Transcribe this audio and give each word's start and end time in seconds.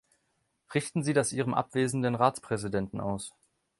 Richten 0.73 1.03
Sie 1.03 1.13
das 1.13 1.31
Ihrem 1.31 1.53
abwesenden 1.53 2.15
Ratspräsidenten 2.15 2.99
aus! 2.99 3.35